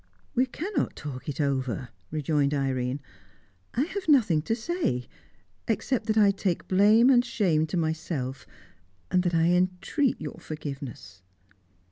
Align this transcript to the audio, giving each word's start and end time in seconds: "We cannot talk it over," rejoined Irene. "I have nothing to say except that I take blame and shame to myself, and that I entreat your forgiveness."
"We 0.33 0.47
cannot 0.47 0.95
talk 0.95 1.29
it 1.29 1.39
over," 1.39 1.89
rejoined 2.09 2.55
Irene. 2.55 3.01
"I 3.75 3.83
have 3.83 4.09
nothing 4.09 4.41
to 4.41 4.55
say 4.55 5.05
except 5.67 6.07
that 6.07 6.17
I 6.17 6.31
take 6.31 6.67
blame 6.67 7.11
and 7.11 7.23
shame 7.23 7.67
to 7.67 7.77
myself, 7.77 8.47
and 9.11 9.21
that 9.21 9.35
I 9.35 9.49
entreat 9.51 10.19
your 10.19 10.39
forgiveness." 10.39 11.21